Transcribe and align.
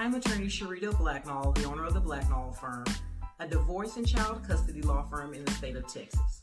I'm 0.00 0.14
attorney 0.14 0.46
Sharita 0.46 0.96
Blacknall, 0.96 1.56
the 1.56 1.64
owner 1.64 1.84
of 1.84 1.92
the 1.92 2.00
Blacknall 2.00 2.52
firm, 2.52 2.84
a 3.40 3.48
divorce 3.48 3.96
and 3.96 4.06
child 4.06 4.46
custody 4.46 4.80
law 4.80 5.02
firm 5.02 5.34
in 5.34 5.44
the 5.44 5.50
state 5.50 5.74
of 5.74 5.92
Texas. 5.92 6.42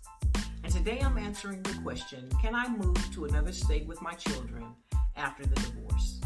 And 0.65 0.73
today 0.73 0.99
I'm 1.01 1.17
answering 1.17 1.63
the 1.63 1.73
question 1.81 2.29
Can 2.41 2.53
I 2.53 2.67
move 2.67 2.97
to 3.13 3.23
another 3.23 3.53
state 3.53 3.87
with 3.87 4.01
my 4.01 4.11
children 4.11 4.75
after 5.15 5.45
the 5.45 5.55
divorce? 5.55 6.19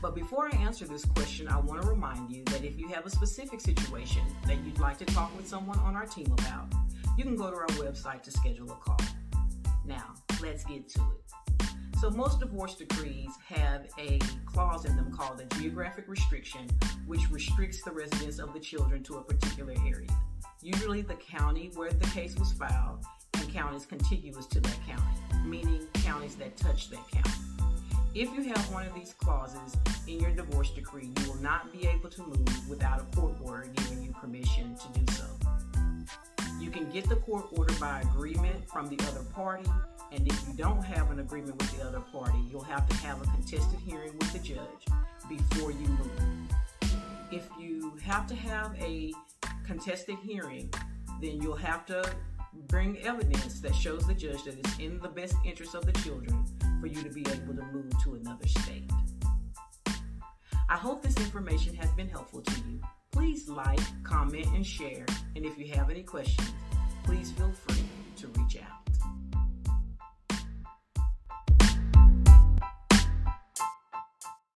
But 0.00 0.14
before 0.14 0.46
I 0.46 0.56
answer 0.58 0.86
this 0.86 1.04
question, 1.04 1.48
I 1.48 1.58
want 1.58 1.82
to 1.82 1.88
remind 1.88 2.30
you 2.30 2.44
that 2.44 2.62
if 2.62 2.78
you 2.78 2.86
have 2.86 3.04
a 3.04 3.10
specific 3.10 3.60
situation 3.60 4.22
that 4.46 4.58
you'd 4.64 4.78
like 4.78 4.98
to 4.98 5.06
talk 5.06 5.36
with 5.36 5.48
someone 5.48 5.80
on 5.80 5.96
our 5.96 6.06
team 6.06 6.32
about, 6.38 6.72
you 7.18 7.24
can 7.24 7.34
go 7.34 7.50
to 7.50 7.56
our 7.56 7.66
website 7.82 8.22
to 8.22 8.30
schedule 8.30 8.70
a 8.70 8.76
call. 8.76 9.00
Now, 9.84 10.14
let's 10.40 10.62
get 10.62 10.88
to 10.90 11.00
it. 11.00 11.23
So, 12.04 12.10
most 12.10 12.38
divorce 12.38 12.74
decrees 12.74 13.30
have 13.46 13.86
a 13.98 14.18
clause 14.44 14.84
in 14.84 14.94
them 14.94 15.10
called 15.10 15.40
a 15.40 15.46
geographic 15.56 16.04
restriction, 16.06 16.68
which 17.06 17.30
restricts 17.30 17.82
the 17.82 17.92
residence 17.92 18.38
of 18.38 18.52
the 18.52 18.60
children 18.60 19.02
to 19.04 19.16
a 19.16 19.22
particular 19.22 19.72
area, 19.86 20.10
usually 20.60 21.00
the 21.00 21.14
county 21.14 21.70
where 21.76 21.90
the 21.90 22.06
case 22.08 22.36
was 22.38 22.52
filed 22.52 23.06
and 23.32 23.50
counties 23.50 23.86
contiguous 23.86 24.44
to 24.48 24.60
that 24.60 24.76
county, 24.86 25.48
meaning 25.48 25.86
counties 25.94 26.34
that 26.34 26.54
touch 26.58 26.90
that 26.90 27.10
county. 27.10 27.38
If 28.14 28.34
you 28.34 28.42
have 28.52 28.70
one 28.70 28.86
of 28.86 28.94
these 28.94 29.14
clauses 29.14 29.74
in 30.06 30.20
your 30.20 30.32
divorce 30.32 30.72
decree, 30.72 31.10
you 31.22 31.30
will 31.30 31.40
not 31.40 31.72
be 31.72 31.88
able 31.88 32.10
to 32.10 32.22
move 32.22 32.68
without 32.68 33.00
a 33.00 33.16
court 33.16 33.23
can 36.74 36.90
get 36.90 37.08
the 37.08 37.14
court 37.14 37.46
order 37.56 37.72
by 37.74 38.00
agreement 38.00 38.68
from 38.68 38.88
the 38.88 38.98
other 39.06 39.22
party, 39.32 39.70
and 40.10 40.26
if 40.26 40.48
you 40.48 40.54
don't 40.54 40.82
have 40.82 41.12
an 41.12 41.20
agreement 41.20 41.56
with 41.56 41.78
the 41.78 41.86
other 41.86 42.00
party, 42.00 42.38
you'll 42.50 42.64
have 42.64 42.88
to 42.88 42.96
have 42.96 43.22
a 43.22 43.24
contested 43.26 43.78
hearing 43.86 44.12
with 44.18 44.32
the 44.32 44.40
judge 44.40 44.58
before 45.28 45.70
you 45.70 45.86
move. 45.86 46.90
If 47.30 47.48
you 47.60 47.96
have 48.02 48.26
to 48.26 48.34
have 48.34 48.74
a 48.80 49.12
contested 49.64 50.16
hearing, 50.24 50.68
then 51.20 51.40
you'll 51.40 51.54
have 51.54 51.86
to 51.86 52.04
bring 52.66 52.98
evidence 53.02 53.60
that 53.60 53.72
shows 53.72 54.04
the 54.08 54.14
judge 54.14 54.42
that 54.42 54.58
it's 54.58 54.78
in 54.78 54.98
the 54.98 55.08
best 55.08 55.36
interest 55.44 55.76
of 55.76 55.86
the 55.86 55.92
children 55.92 56.44
for 56.80 56.88
you 56.88 57.00
to 57.04 57.08
be 57.08 57.20
able 57.20 57.54
to 57.54 57.62
move 57.72 57.92
to 58.02 58.14
another 58.14 58.48
state. 58.48 58.90
I 60.68 60.76
hope 60.76 61.02
this 61.02 61.16
information 61.18 61.72
has 61.76 61.90
been 61.92 62.08
helpful 62.08 62.40
to 62.40 62.60
you. 62.68 62.80
Please 63.12 63.48
like, 63.48 63.78
comment, 64.02 64.46
and 64.56 64.66
share. 64.66 65.06
And 65.36 65.46
if 65.46 65.56
you 65.56 65.68
have 65.68 65.88
any 65.88 66.02
questions, 66.02 66.52
please 67.04 67.30
feel 67.32 67.52
free 67.52 67.84
to 68.16 68.26
reach 68.38 68.56
out. 68.56 68.83